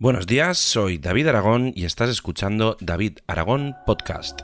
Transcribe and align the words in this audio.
Buenos 0.00 0.28
días, 0.28 0.58
soy 0.58 0.98
David 0.98 1.26
Aragón 1.26 1.72
y 1.74 1.84
estás 1.84 2.08
escuchando 2.08 2.76
David 2.80 3.18
Aragón 3.26 3.74
Podcast. 3.84 4.42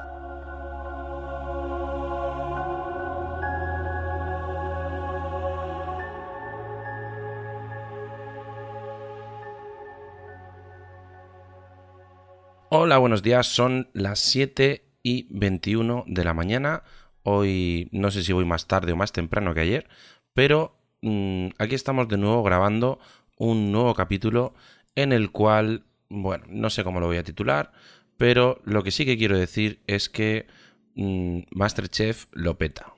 Hola, 12.71 12.99
buenos 12.99 13.23
días, 13.23 13.47
son 13.47 13.89
las 13.93 14.19
7 14.19 14.85
y 15.05 15.29
21 15.31 16.03
de 16.09 16.25
la 16.25 16.35
mañana. 16.35 16.83
Hoy 17.23 17.89
no 17.93 18.11
sé 18.11 18.25
si 18.25 18.33
voy 18.33 18.45
más 18.45 18.67
tarde 18.67 18.91
o 18.91 18.97
más 18.97 19.13
temprano 19.13 19.55
que 19.55 19.61
ayer, 19.61 19.89
pero 20.33 20.77
mm, 21.03 21.51
aquí 21.59 21.77
estamos 21.77 22.09
de 22.09 22.17
nuevo 22.17 22.43
grabando 22.43 22.99
un 23.39 23.71
nuevo 23.71 23.95
capítulo 23.95 24.55
en 24.95 25.13
el 25.13 25.31
cual, 25.31 25.85
bueno, 26.09 26.45
no 26.49 26.71
sé 26.71 26.85
cómo 26.85 27.01
lo 27.01 27.07
voy 27.07 27.17
a 27.17 27.25
titular, 27.25 27.73
pero 28.17 28.61
lo 28.65 28.83
que 28.83 28.91
sí 28.91 29.05
que 29.05 29.19
quiero 29.19 29.39
decir 29.39 29.81
es 29.87 30.09
que 30.09 30.47
mm, 30.95 31.41
Masterchef 31.51 32.27
lo 32.33 32.57
peta. 32.59 32.95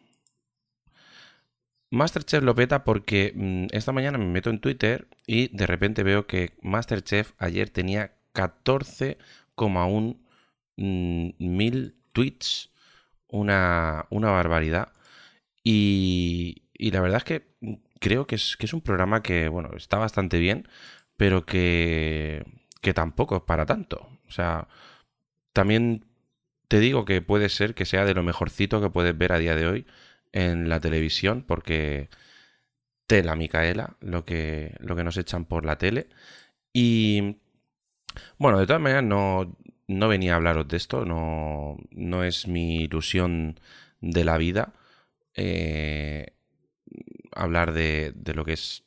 Masterchef 1.90 2.42
lo 2.42 2.54
peta 2.54 2.84
porque 2.84 3.32
mm, 3.34 3.66
esta 3.70 3.92
mañana 3.92 4.18
me 4.18 4.26
meto 4.26 4.50
en 4.50 4.60
Twitter 4.60 5.08
y 5.26 5.48
de 5.56 5.66
repente 5.66 6.02
veo 6.02 6.26
que 6.26 6.52
Masterchef 6.62 7.32
ayer 7.38 7.70
tenía 7.70 8.16
14,1 8.34 10.16
mm, 10.76 11.28
mil 11.38 11.94
tweets, 12.12 12.70
una, 13.28 14.06
una 14.10 14.30
barbaridad. 14.30 14.92
Y, 15.62 16.62
y, 16.74 16.90
la 16.92 17.00
verdad 17.00 17.18
es 17.18 17.24
que 17.24 17.46
creo 18.00 18.26
que 18.26 18.36
es, 18.36 18.56
que 18.56 18.66
es 18.66 18.72
un 18.72 18.80
programa 18.82 19.22
que, 19.22 19.48
bueno, 19.48 19.70
está 19.76 19.98
bastante 19.98 20.38
bien, 20.38 20.68
pero 21.16 21.46
que, 21.46 22.44
que 22.82 22.94
tampoco 22.94 23.36
es 23.36 23.42
para 23.42 23.66
tanto. 23.66 24.08
O 24.28 24.30
sea, 24.30 24.68
también 25.52 26.04
te 26.68 26.80
digo 26.80 27.04
que 27.04 27.22
puede 27.22 27.48
ser 27.48 27.74
que 27.74 27.86
sea 27.86 28.04
de 28.04 28.14
lo 28.14 28.22
mejorcito 28.22 28.80
que 28.80 28.90
puedes 28.90 29.16
ver 29.16 29.32
a 29.32 29.38
día 29.38 29.56
de 29.56 29.66
hoy 29.66 29.86
en 30.32 30.68
la 30.68 30.80
televisión, 30.80 31.44
porque 31.46 32.10
tela 33.06 33.36
Micaela, 33.36 33.96
lo 34.00 34.24
que, 34.24 34.74
lo 34.80 34.96
que 34.96 35.04
nos 35.04 35.16
echan 35.16 35.44
por 35.46 35.64
la 35.64 35.78
tele. 35.78 36.08
Y 36.72 37.38
bueno, 38.38 38.58
de 38.58 38.66
todas 38.66 38.82
maneras 38.82 39.04
no, 39.04 39.56
no 39.88 40.08
venía 40.08 40.34
a 40.34 40.36
hablaros 40.36 40.68
de 40.68 40.76
esto, 40.76 41.04
no, 41.04 41.76
no 41.90 42.24
es 42.24 42.48
mi 42.48 42.82
ilusión 42.84 43.60
de 44.00 44.24
la 44.24 44.38
vida 44.38 44.74
eh, 45.34 46.34
hablar 47.32 47.72
de, 47.72 48.12
de 48.14 48.34
lo 48.34 48.44
que 48.44 48.54
es 48.54 48.84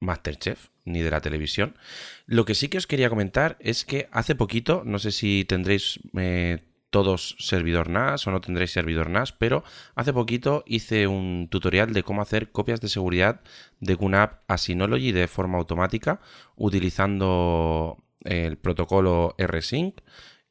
Masterchef 0.00 0.68
ni 0.86 1.02
de 1.02 1.10
la 1.10 1.20
televisión. 1.20 1.76
Lo 2.24 2.46
que 2.46 2.54
sí 2.54 2.68
que 2.68 2.78
os 2.78 2.86
quería 2.86 3.10
comentar 3.10 3.58
es 3.60 3.84
que 3.84 4.08
hace 4.12 4.34
poquito, 4.34 4.82
no 4.86 4.98
sé 4.98 5.12
si 5.12 5.44
tendréis 5.44 6.00
eh, 6.16 6.60
todos 6.90 7.36
servidor 7.38 7.90
NAS 7.90 8.26
o 8.26 8.30
no 8.30 8.40
tendréis 8.40 8.72
servidor 8.72 9.10
NAS, 9.10 9.32
pero 9.32 9.64
hace 9.94 10.14
poquito 10.14 10.64
hice 10.66 11.06
un 11.06 11.48
tutorial 11.50 11.92
de 11.92 12.02
cómo 12.02 12.22
hacer 12.22 12.50
copias 12.52 12.80
de 12.80 12.88
seguridad 12.88 13.42
de 13.80 13.96
QNAP 13.96 14.40
a 14.48 14.56
Synology 14.56 15.12
de 15.12 15.28
forma 15.28 15.58
automática 15.58 16.20
utilizando 16.56 18.02
el 18.24 18.56
protocolo 18.56 19.34
rsync, 19.38 20.00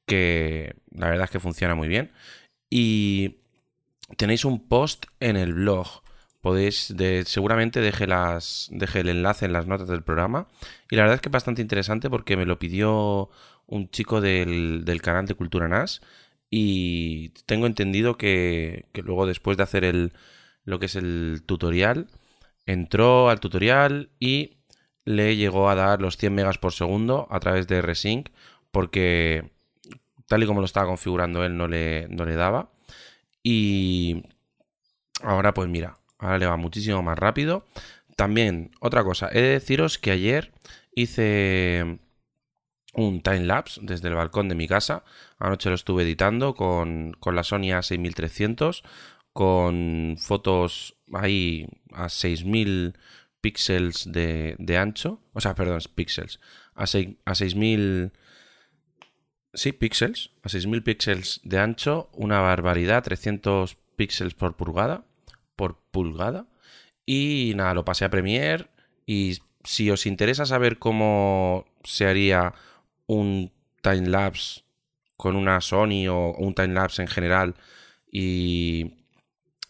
que 0.05 0.75
la 0.91 1.09
verdad 1.09 1.25
es 1.25 1.31
que 1.31 1.39
funciona 1.39 1.73
muy 1.73 1.87
bien. 1.87 2.11
Y 2.69 3.37
tenéis 4.17 4.45
un 4.45 4.67
post 4.67 5.05
en 5.19 5.37
el 5.37 5.53
blog 5.53 6.04
podéis, 6.45 6.93
seguramente 7.25 7.81
deje, 7.81 8.05
las, 8.05 8.67
deje 8.71 8.99
el 8.99 9.09
enlace 9.09 9.45
en 9.45 9.53
las 9.53 9.65
notas 9.65 9.87
del 9.87 10.03
programa. 10.03 10.47
Y 10.91 10.95
la 10.95 11.01
verdad 11.01 11.15
es 11.15 11.21
que 11.21 11.29
es 11.29 11.33
bastante 11.33 11.63
interesante 11.63 12.07
porque 12.07 12.37
me 12.37 12.45
lo 12.45 12.59
pidió 12.59 13.31
un 13.65 13.89
chico 13.89 14.21
del, 14.21 14.85
del 14.85 15.01
canal 15.01 15.25
de 15.25 15.33
Cultura 15.33 15.67
NAS 15.67 16.01
y 16.51 17.29
tengo 17.47 17.65
entendido 17.65 18.19
que, 18.19 18.85
que, 18.93 19.01
luego 19.01 19.25
después 19.25 19.57
de 19.57 19.63
hacer 19.63 19.83
el, 19.85 20.13
lo 20.65 20.77
que 20.77 20.85
es 20.85 20.95
el 20.95 21.41
tutorial, 21.47 22.09
entró 22.67 23.29
al 23.31 23.39
tutorial 23.39 24.11
y 24.19 24.57
le 25.03 25.37
llegó 25.37 25.67
a 25.67 25.73
dar 25.73 25.99
los 25.99 26.15
100 26.15 26.35
megas 26.35 26.59
por 26.59 26.73
segundo 26.73 27.27
a 27.31 27.39
través 27.39 27.65
de 27.67 27.81
Resync 27.81 28.29
porque 28.69 29.49
tal 30.27 30.43
y 30.43 30.45
como 30.45 30.59
lo 30.59 30.67
estaba 30.67 30.85
configurando 30.85 31.43
él 31.43 31.57
no 31.57 31.67
le, 31.67 32.07
no 32.09 32.23
le 32.23 32.35
daba. 32.35 32.69
Y 33.41 34.21
ahora 35.23 35.51
pues 35.55 35.67
mira, 35.69 35.97
Ahora 36.17 36.37
le 36.37 36.45
va 36.45 36.57
muchísimo 36.57 37.01
más 37.03 37.17
rápido. 37.17 37.65
También, 38.15 38.71
otra 38.79 39.03
cosa, 39.03 39.29
he 39.31 39.41
de 39.41 39.49
deciros 39.49 39.99
que 39.99 40.11
ayer 40.11 40.53
hice 40.95 41.99
un 42.93 43.21
time 43.21 43.45
lapse 43.45 43.81
desde 43.83 44.07
el 44.07 44.15
balcón 44.15 44.47
de 44.49 44.55
mi 44.55 44.67
casa. 44.67 45.03
Anoche 45.37 45.69
lo 45.69 45.75
estuve 45.75 46.03
editando 46.03 46.53
con, 46.53 47.13
con 47.19 47.35
la 47.35 47.43
Sony 47.43 47.73
A6300, 47.73 48.83
con 49.33 50.15
fotos 50.17 50.95
ahí 51.13 51.67
a 51.91 52.07
6000 52.07 52.97
píxeles 53.41 54.11
de, 54.11 54.55
de, 54.59 54.77
ancho. 54.77 55.19
O 55.33 55.41
sea, 55.41 55.53
perdón, 55.55 55.79
píxeles. 55.93 56.39
A, 56.73 56.87
6, 56.87 57.17
a 57.25 57.35
6000. 57.35 58.13
Sí, 59.53 59.73
píxeles. 59.73 60.31
A 60.41 60.49
6000 60.49 60.83
píxeles 60.83 61.41
de 61.43 61.59
ancho. 61.59 62.09
Una 62.13 62.39
barbaridad. 62.39 63.03
300 63.03 63.75
píxeles 63.97 64.33
por 64.33 64.55
pulgada 64.55 65.03
por 65.55 65.79
pulgada. 65.91 66.47
Y 67.05 67.53
nada, 67.55 67.73
lo 67.73 67.85
pasé 67.85 68.05
a 68.05 68.09
Premiere. 68.09 68.67
Y 69.05 69.39
si 69.63 69.89
os 69.91 70.05
interesa 70.05 70.45
saber 70.45 70.79
cómo 70.79 71.65
se 71.83 72.07
haría 72.07 72.53
un 73.07 73.51
timelapse 73.81 74.63
con 75.17 75.35
una 75.35 75.61
Sony 75.61 76.07
o 76.09 76.33
un 76.33 76.53
timelapse 76.53 77.01
en 77.01 77.07
general 77.07 77.55
y, 78.11 78.93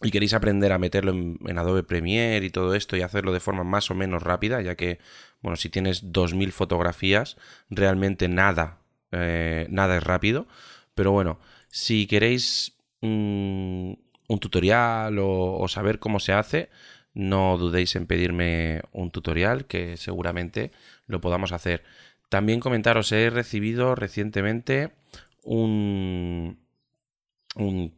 y, 0.02 0.10
queréis 0.10 0.34
aprender 0.34 0.72
a 0.72 0.78
meterlo 0.78 1.12
en, 1.12 1.58
Adobe 1.58 1.82
Premiere 1.82 2.44
y 2.44 2.50
todo 2.50 2.74
esto 2.74 2.96
y 2.96 3.02
hacerlo 3.02 3.32
de 3.32 3.40
forma 3.40 3.64
más 3.64 3.90
o 3.90 3.94
menos 3.94 4.22
rápida, 4.22 4.60
ya 4.62 4.74
que, 4.74 4.98
bueno, 5.42 5.56
si 5.56 5.68
tienes 5.68 6.12
2000 6.12 6.52
fotografías, 6.52 7.36
realmente 7.70 8.28
nada, 8.28 8.80
eh, 9.12 9.66
nada 9.70 9.96
es 9.96 10.02
rápido. 10.04 10.46
Pero 10.94 11.12
bueno, 11.12 11.38
si 11.68 12.06
queréis 12.06 12.76
mmm, 13.00 13.92
un 14.28 14.38
tutorial 14.38 15.16
o, 15.18 15.66
saber 15.68 15.98
cómo 15.98 16.20
se 16.20 16.32
hace, 16.32 16.70
no 17.14 17.56
dudéis 17.58 17.96
en 17.96 18.06
pedirme 18.06 18.82
un 18.92 19.10
tutorial 19.10 19.66
que 19.66 19.96
seguramente 19.96 20.72
lo 21.06 21.20
podamos 21.20 21.52
hacer. 21.52 21.84
También 22.28 22.60
comentaros, 22.60 23.12
he 23.12 23.30
recibido 23.30 23.94
recientemente 23.94 24.92
un, 25.42 26.58
un, 27.54 27.94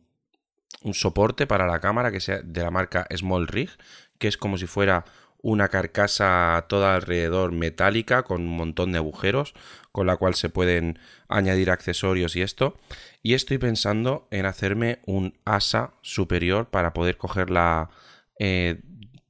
un, 0.82 0.94
soporte 0.94 1.46
para 1.46 1.66
la 1.66 1.80
cámara 1.80 2.12
que 2.12 2.20
sea 2.20 2.42
de 2.42 2.62
la 2.62 2.70
marca 2.70 3.06
Small 3.16 3.48
Rig, 3.48 3.70
que 4.18 4.28
es 4.28 4.36
como 4.36 4.58
si 4.58 4.66
fuera 4.66 5.04
una 5.40 5.68
carcasa 5.68 6.66
toda 6.68 6.94
alrededor 6.94 7.52
metálica 7.52 8.22
con 8.24 8.42
un 8.42 8.56
montón 8.56 8.92
de 8.92 8.98
agujeros 8.98 9.54
con 9.92 10.06
la 10.06 10.16
cual 10.16 10.34
se 10.34 10.48
pueden 10.48 10.98
añadir 11.28 11.70
accesorios 11.70 12.34
y 12.36 12.42
esto 12.42 12.76
y 13.22 13.34
estoy 13.34 13.58
pensando 13.58 14.26
en 14.30 14.46
hacerme 14.46 15.00
un 15.06 15.38
asa 15.44 15.94
superior 16.02 16.70
para 16.70 16.92
poder 16.92 17.16
cogerla 17.16 17.90
eh, 18.38 18.80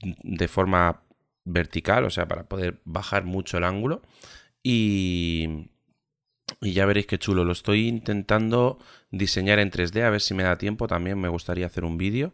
de 0.01 0.49
forma 0.49 1.03
vertical 1.45 2.05
o 2.05 2.11
sea 2.11 2.27
para 2.27 2.49
poder 2.49 2.81
bajar 2.85 3.25
mucho 3.25 3.59
el 3.59 3.65
ángulo 3.65 4.03
y 4.63 5.69
y 6.61 6.73
ya 6.73 6.87
veréis 6.87 7.07
qué 7.07 7.19
chulo. 7.19 7.45
Lo 7.45 7.53
estoy 7.53 7.89
intentando 7.89 8.79
diseñar 9.11 9.59
en 9.59 9.71
3D. 9.71 10.03
A 10.03 10.11
ver 10.11 10.21
si 10.21 10.35
me 10.35 10.43
da 10.43 10.57
tiempo. 10.59 10.87
También 10.87 11.19
me 11.19 11.29
gustaría 11.29 11.67
hacer 11.67 11.85
un 11.85 11.99
vídeo. 11.99 12.33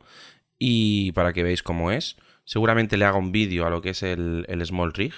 Y 0.59 1.13
para 1.13 1.33
que 1.33 1.43
veáis 1.43 1.63
cómo 1.63 1.91
es. 1.91 2.17
Seguramente 2.45 2.97
le 2.97 3.07
haga 3.07 3.17
un 3.17 3.33
vídeo 3.33 3.67
a 3.67 3.71
lo 3.71 3.81
que 3.81 3.91
es 3.91 4.03
el, 4.03 4.47
Small 4.65 4.93
Rig. 4.93 5.15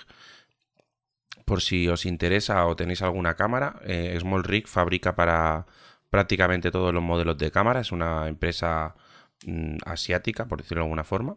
Por 1.44 1.60
si 1.60 1.88
os 1.88 2.06
interesa 2.06 2.66
o 2.66 2.76
tenéis 2.76 3.02
alguna 3.02 3.34
cámara. 3.34 3.80
Eh, 3.84 4.16
Small 4.20 4.44
Rig 4.44 4.66
fabrica 4.68 5.14
para 5.16 5.66
prácticamente 6.10 6.70
todos 6.70 6.94
los 6.94 7.02
modelos 7.02 7.38
de 7.38 7.50
cámara. 7.50 7.80
Es 7.80 7.92
una 7.92 8.28
empresa 8.28 8.96
mm, 9.44 9.78
asiática, 9.84 10.46
por 10.46 10.58
decirlo 10.58 10.82
de 10.82 10.86
alguna 10.86 11.04
forma. 11.04 11.36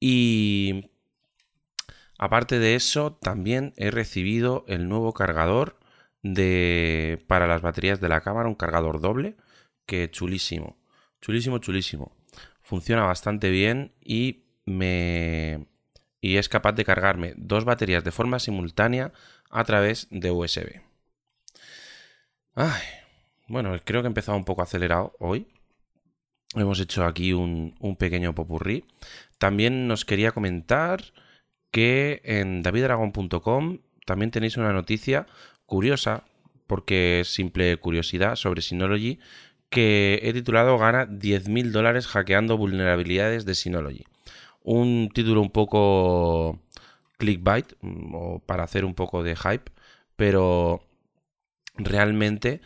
Y 0.00 0.90
aparte 2.18 2.58
de 2.58 2.74
eso, 2.74 3.12
también 3.14 3.72
he 3.76 3.90
recibido 3.90 4.64
el 4.68 4.88
nuevo 4.88 5.12
cargador 5.12 5.78
de, 6.22 7.24
para 7.26 7.46
las 7.46 7.62
baterías 7.62 8.00
de 8.00 8.08
la 8.08 8.20
cámara. 8.20 8.48
Un 8.48 8.54
cargador 8.54 9.00
doble. 9.00 9.36
Que 9.86 10.10
chulísimo. 10.10 10.76
Chulísimo, 11.20 11.58
chulísimo. 11.58 12.12
Funciona 12.60 13.04
bastante 13.04 13.50
bien 13.50 13.92
y 14.04 14.45
me 14.66 15.66
y 16.20 16.38
es 16.38 16.48
capaz 16.48 16.72
de 16.72 16.84
cargarme 16.84 17.34
dos 17.36 17.64
baterías 17.64 18.04
de 18.04 18.10
forma 18.10 18.38
simultánea 18.38 19.12
a 19.50 19.64
través 19.64 20.08
de 20.10 20.30
USB. 20.30 20.80
Bueno, 23.48 23.78
creo 23.84 24.02
que 24.02 24.06
he 24.06 24.08
empezado 24.08 24.36
un 24.36 24.44
poco 24.44 24.62
acelerado 24.62 25.14
hoy. 25.20 25.46
Hemos 26.54 26.80
hecho 26.80 27.04
aquí 27.04 27.32
un, 27.32 27.76
un 27.80 27.96
pequeño 27.96 28.34
popurrí. 28.34 28.84
También 29.38 29.86
nos 29.86 30.04
quería 30.04 30.32
comentar 30.32 31.12
que 31.70 32.22
en 32.24 32.62
davidragon.com 32.62 33.78
también 34.04 34.30
tenéis 34.30 34.56
una 34.56 34.72
noticia 34.72 35.26
curiosa, 35.66 36.24
porque 36.66 37.20
es 37.20 37.28
simple 37.28 37.76
curiosidad 37.76 38.36
sobre 38.36 38.62
Synology, 38.62 39.18
que 39.68 40.20
he 40.22 40.32
titulado 40.32 40.78
Gana 40.78 41.06
10.000 41.06 41.70
dólares 41.70 42.06
hackeando 42.06 42.56
vulnerabilidades 42.56 43.44
de 43.44 43.54
Synology. 43.54 44.04
Un 44.66 45.10
título 45.14 45.42
un 45.42 45.50
poco 45.50 46.58
clickbait, 47.18 47.74
mm, 47.82 48.14
o 48.14 48.40
para 48.40 48.64
hacer 48.64 48.84
un 48.84 48.94
poco 48.94 49.22
de 49.22 49.36
hype, 49.36 49.70
pero 50.16 50.82
realmente 51.76 52.60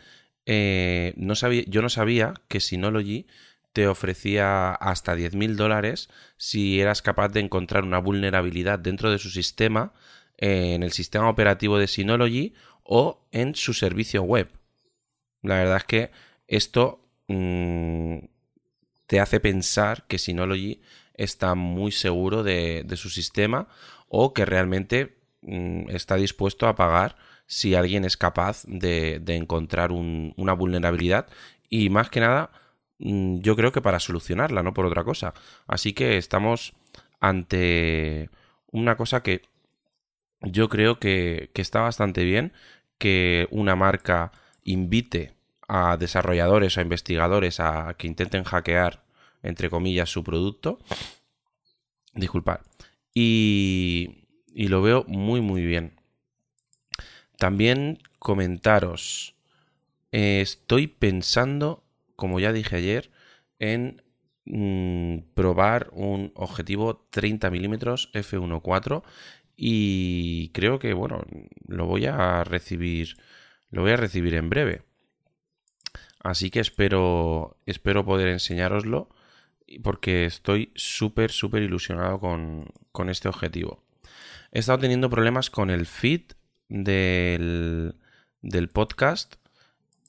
eh, 0.47 1.13
no 1.15 1.35
sabía, 1.35 1.63
yo 1.67 1.83
no 1.83 1.89
sabía 1.89 2.33
que 2.47 2.59
Synology 2.59 3.27
te 3.71 3.87
ofrecía 3.87 4.71
hasta 4.71 5.15
10.000 5.15 5.55
dólares 5.55 6.09
si 6.37 6.81
eras 6.81 7.03
capaz 7.03 7.29
de 7.29 7.41
encontrar 7.41 7.83
una 7.83 7.99
vulnerabilidad 7.99 8.79
dentro 8.79 9.11
de 9.11 9.19
su 9.19 9.29
sistema, 9.29 9.93
eh, 10.39 10.73
en 10.73 10.81
el 10.81 10.93
sistema 10.93 11.29
operativo 11.29 11.77
de 11.77 11.87
Synology 11.87 12.55
o 12.83 13.27
en 13.31 13.53
su 13.53 13.73
servicio 13.75 14.23
web. 14.23 14.49
La 15.43 15.57
verdad 15.57 15.77
es 15.77 15.83
que 15.83 16.11
esto 16.47 17.07
mm, 17.27 18.17
te 19.05 19.19
hace 19.19 19.39
pensar 19.39 20.07
que 20.07 20.17
Synology 20.17 20.81
está 21.15 21.55
muy 21.55 21.91
seguro 21.91 22.43
de, 22.43 22.85
su 22.95 23.09
sistema 23.09 23.67
o 24.07 24.33
que 24.33 24.45
realmente 24.45 25.17
mm, 25.41 25.89
está 25.89 26.15
dispuesto 26.15 26.67
a 26.67 26.75
pagar 26.75 27.15
si 27.45 27.75
alguien 27.75 28.05
es 28.05 28.17
capaz 28.17 28.63
de, 28.65 29.21
encontrar 29.27 29.91
una 29.91 30.53
vulnerabilidad 30.53 31.27
y 31.69 31.89
más 31.89 32.09
que 32.09 32.21
nada 32.21 32.51
mm, 32.99 33.39
yo 33.39 33.55
creo 33.55 33.71
que 33.71 33.81
para 33.81 33.99
solucionarla, 33.99 34.63
no 34.63 34.73
por 34.73 34.85
otra 34.85 35.03
cosa. 35.03 35.33
Así 35.67 35.93
que 35.93 36.17
estamos 36.17 36.73
ante 37.19 38.29
una 38.71 38.95
cosa 38.95 39.23
que 39.23 39.43
yo 40.41 40.69
creo 40.69 40.99
que, 40.99 41.51
que 41.53 41.61
está 41.61 41.81
bastante 41.81 42.23
bien, 42.23 42.53
que 42.97 43.47
una 43.51 43.75
marca 43.75 44.31
invite 44.63 45.33
a 45.67 45.97
desarrolladores 45.97 46.77
o 46.77 46.81
investigadores 46.81 47.59
a 47.59 47.95
que 47.97 48.07
intenten 48.07 48.43
hackear, 48.43 49.03
entre 49.43 49.69
comillas, 49.69 50.09
su 50.09 50.23
producto. 50.23 50.79
Disculpad. 52.13 52.61
Y, 53.13 54.25
y 54.53 54.67
lo 54.67 54.81
veo 54.81 55.05
muy, 55.07 55.41
muy 55.41 55.63
bien. 55.63 55.99
También 57.37 57.99
comentaros. 58.19 59.35
Eh, 60.11 60.41
estoy 60.41 60.87
pensando, 60.87 61.83
como 62.15 62.39
ya 62.39 62.53
dije 62.53 62.75
ayer, 62.75 63.09
en 63.57 64.03
mm, 64.45 65.33
probar 65.33 65.89
un 65.93 66.31
objetivo 66.35 67.07
30 67.09 67.49
milímetros 67.49 68.11
f1.4 68.13 69.03
y 69.55 70.49
creo 70.49 70.79
que 70.79 70.93
bueno 70.93 71.23
lo 71.67 71.85
voy 71.85 72.05
a 72.07 72.43
recibir 72.43 73.17
lo 73.69 73.83
voy 73.83 73.91
a 73.91 73.97
recibir 73.97 74.33
en 74.33 74.49
breve 74.49 74.81
así 76.23 76.49
que 76.49 76.59
espero 76.59 77.57
espero 77.67 78.03
poder 78.03 78.29
enseñároslo 78.29 79.09
porque 79.79 80.25
estoy 80.25 80.71
súper 80.75 81.31
súper 81.31 81.63
ilusionado 81.63 82.19
con, 82.19 82.65
con 82.91 83.09
este 83.09 83.29
objetivo 83.29 83.83
he 84.51 84.59
estado 84.59 84.79
teniendo 84.79 85.09
problemas 85.09 85.49
con 85.49 85.69
el 85.69 85.85
feed 85.85 86.21
del, 86.67 87.95
podcast 88.73 89.35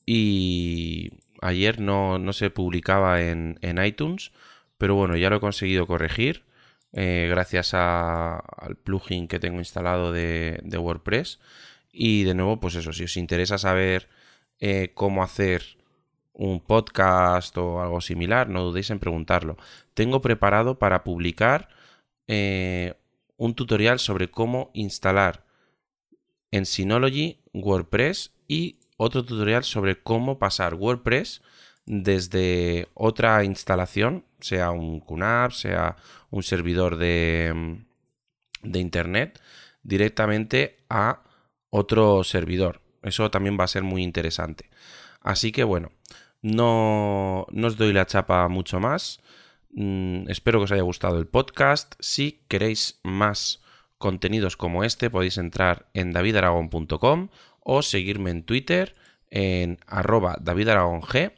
y 0.04 1.10
ayer 1.40 1.80
no, 1.80 2.32
se 2.32 2.50
publicaba 2.50 3.22
en, 3.22 3.58
iTunes, 3.84 4.32
pero 4.78 4.94
bueno, 4.94 5.16
ya 5.16 5.30
lo 5.30 5.36
he 5.36 5.40
conseguido 5.40 5.86
corregir 5.86 6.44
eh, 6.92 7.26
gracias 7.30 7.72
al 7.74 8.76
plugin 8.82 9.28
que 9.28 9.38
tengo 9.38 9.58
instalado 9.58 10.12
de, 10.12 10.60
WordPress. 10.64 11.40
Y 11.94 12.24
de 12.24 12.34
nuevo, 12.34 12.58
pues 12.58 12.74
eso, 12.74 12.92
si 12.92 13.04
os 13.04 13.16
interesa 13.18 13.58
saber 13.58 14.08
eh, 14.60 14.92
cómo 14.94 15.22
hacer 15.22 15.76
un 16.34 16.60
podcast 16.60 17.56
o 17.58 17.82
algo 17.82 18.00
similar, 18.00 18.48
no 18.48 18.62
dudéis 18.62 18.90
en 18.90 18.98
preguntarlo. 18.98 19.56
Tengo 19.94 20.20
preparado 20.20 20.78
para 20.78 21.04
publicar 21.04 21.68
eh, 22.26 22.94
un 23.36 23.54
tutorial 23.54 23.98
sobre 23.98 24.30
cómo 24.30 24.70
instalar 24.72 25.44
en 26.50 26.66
Synology, 26.66 27.40
WordPress 27.52 28.32
y 28.48 28.78
otro 28.96 29.24
tutorial 29.24 29.64
sobre 29.64 30.02
cómo 30.02 30.38
pasar 30.38 30.74
WordPress 30.74 31.42
desde 31.84 32.88
otra 32.94 33.42
instalación, 33.44 34.24
sea 34.40 34.70
un 34.70 35.00
QNAP, 35.00 35.52
sea 35.52 35.96
un 36.30 36.42
servidor 36.42 36.96
de, 36.96 37.82
de 38.62 38.78
Internet, 38.78 39.40
directamente 39.82 40.76
a 40.88 41.22
otro 41.70 42.22
servidor. 42.22 42.80
Eso 43.02 43.30
también 43.30 43.58
va 43.58 43.64
a 43.64 43.68
ser 43.68 43.82
muy 43.82 44.02
interesante. 44.02 44.70
Así 45.20 45.52
que 45.52 45.64
bueno, 45.64 45.90
no, 46.42 47.46
no 47.50 47.66
os 47.66 47.76
doy 47.76 47.92
la 47.92 48.06
chapa 48.06 48.46
mucho 48.48 48.80
más. 48.80 49.20
Mm, 49.70 50.28
espero 50.28 50.58
que 50.58 50.64
os 50.64 50.72
haya 50.72 50.82
gustado 50.82 51.18
el 51.18 51.26
podcast. 51.26 51.94
Si 52.00 52.44
queréis 52.48 53.00
más 53.02 53.62
contenidos 53.98 54.56
como 54.56 54.82
este 54.82 55.10
podéis 55.10 55.38
entrar 55.38 55.88
en 55.94 56.12
davidaragon.com 56.12 57.28
o 57.60 57.82
seguirme 57.82 58.30
en 58.30 58.42
Twitter 58.42 58.94
en 59.30 59.78
arroba 59.86 60.36
davidaragon.g. 60.40 61.32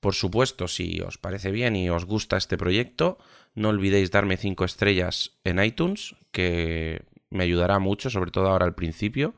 Por 0.00 0.14
supuesto, 0.14 0.68
si 0.68 1.00
os 1.00 1.18
parece 1.18 1.50
bien 1.50 1.76
y 1.76 1.90
os 1.90 2.04
gusta 2.04 2.36
este 2.36 2.56
proyecto, 2.56 3.18
no 3.54 3.68
olvidéis 3.68 4.10
darme 4.10 4.36
5 4.36 4.64
estrellas 4.64 5.38
en 5.44 5.62
iTunes, 5.62 6.14
que 6.30 7.02
me 7.30 7.44
ayudará 7.44 7.78
mucho, 7.78 8.08
sobre 8.08 8.30
todo 8.30 8.48
ahora 8.48 8.64
al 8.64 8.74
principio, 8.74 9.34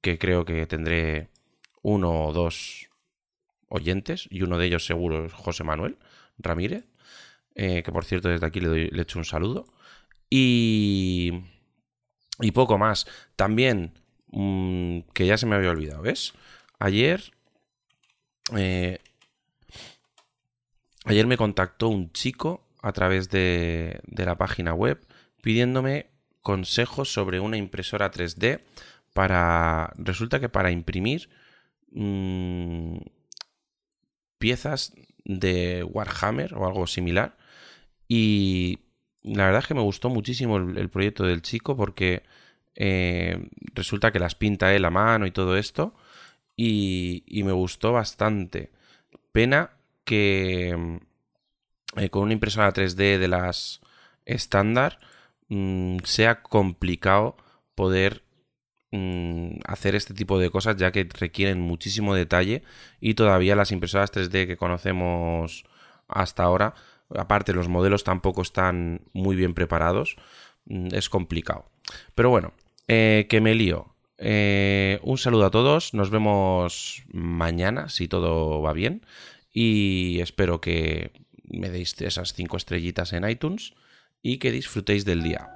que 0.00 0.18
creo 0.18 0.44
que 0.44 0.66
tendré 0.66 1.28
uno 1.82 2.26
o 2.26 2.32
dos 2.32 2.87
oyentes, 3.68 4.28
y 4.30 4.42
uno 4.42 4.58
de 4.58 4.66
ellos 4.66 4.86
seguro 4.86 5.26
es 5.26 5.32
José 5.32 5.64
Manuel 5.64 5.98
Ramírez, 6.38 6.84
eh, 7.54 7.82
que 7.82 7.92
por 7.92 8.04
cierto 8.04 8.28
desde 8.28 8.46
aquí 8.46 8.60
le, 8.60 8.68
doy, 8.68 8.88
le 8.90 9.02
echo 9.02 9.18
un 9.18 9.24
saludo. 9.24 9.66
Y 10.30 11.32
y 12.40 12.52
poco 12.52 12.78
más. 12.78 13.06
También, 13.36 13.92
mm, 14.28 15.00
que 15.14 15.26
ya 15.26 15.36
se 15.36 15.46
me 15.46 15.56
había 15.56 15.70
olvidado, 15.70 16.02
¿ves? 16.02 16.34
Ayer... 16.78 17.32
Eh, 18.56 18.98
ayer 21.04 21.26
me 21.26 21.36
contactó 21.36 21.88
un 21.88 22.12
chico 22.12 22.66
a 22.82 22.92
través 22.92 23.28
de, 23.28 24.00
de 24.06 24.24
la 24.24 24.36
página 24.36 24.72
web 24.72 25.06
pidiéndome 25.42 26.10
consejos 26.40 27.12
sobre 27.12 27.40
una 27.40 27.56
impresora 27.56 28.10
3D 28.10 28.60
para... 29.12 29.92
Resulta 29.96 30.40
que 30.40 30.48
para 30.48 30.70
imprimir 30.70 31.28
mm, 31.90 32.98
piezas 34.38 34.92
de 35.24 35.84
Warhammer 35.84 36.54
o 36.54 36.66
algo 36.66 36.86
similar 36.86 37.36
y 38.08 38.80
la 39.22 39.46
verdad 39.46 39.60
es 39.60 39.66
que 39.66 39.74
me 39.74 39.82
gustó 39.82 40.08
muchísimo 40.08 40.56
el, 40.56 40.88
proyecto 40.88 41.24
del 41.24 41.42
chico 41.42 41.76
porque 41.76 42.22
eh, 42.74 43.48
resulta 43.74 44.12
que 44.12 44.18
las 44.18 44.34
pinta 44.34 44.74
él 44.74 44.84
a 44.84 44.90
mano 44.90 45.26
y 45.26 45.30
todo 45.30 45.56
esto 45.56 45.94
y, 46.56 47.24
me 47.44 47.52
gustó 47.52 47.92
bastante. 47.92 48.72
Pena 49.32 49.70
que 50.04 50.98
eh, 51.96 52.10
con 52.10 52.22
una 52.22 52.32
impresora 52.32 52.72
3D 52.72 53.18
de 53.18 53.28
las 53.28 53.80
estándar 54.26 54.98
mm, 55.48 55.98
sea 56.04 56.42
complicado 56.42 57.36
poder 57.74 58.24
mm, 58.92 59.60
hacer 59.66 59.94
este 59.94 60.14
tipo 60.14 60.38
de 60.38 60.50
cosas 60.50 60.76
ya 60.76 60.92
que 60.92 61.08
requieren 61.18 61.60
muchísimo 61.60 62.14
detalle 62.14 62.62
y 63.00 63.14
todavía 63.14 63.56
las 63.56 63.72
impresoras 63.72 64.12
3D 64.12 64.46
que 64.46 64.56
conocemos 64.56 65.64
hasta 66.08 66.42
ahora 66.42 66.74
Aparte, 67.16 67.54
los 67.54 67.68
modelos 67.68 68.04
tampoco 68.04 68.42
están 68.42 69.02
muy 69.12 69.36
bien 69.36 69.54
preparados. 69.54 70.16
Mm, 70.66 70.88
es 70.92 71.08
complicado. 71.08 71.70
Pero 72.14 72.30
bueno, 72.30 72.52
eh, 72.86 73.26
que 73.28 73.40
me 73.40 73.54
lío. 73.54 73.94
Eh, 74.18 74.98
un 75.02 75.18
saludo 75.18 75.46
a 75.46 75.50
todos. 75.50 75.94
Nos 75.94 76.10
vemos 76.10 77.04
mañana, 77.12 77.88
si 77.88 78.08
todo 78.08 78.60
va 78.60 78.72
bien. 78.72 79.06
Y 79.52 80.20
espero 80.20 80.60
que 80.60 81.12
me 81.44 81.70
deis 81.70 81.98
esas 82.00 82.34
cinco 82.34 82.56
estrellitas 82.56 83.12
en 83.12 83.28
iTunes 83.28 83.72
y 84.22 84.38
que 84.38 84.52
disfrutéis 84.52 85.04
del 85.04 85.22
día. 85.22 85.48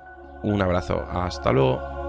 Un 0.43 0.63
abrazo. 0.63 1.05
Hasta 1.11 1.53
luego. 1.53 2.02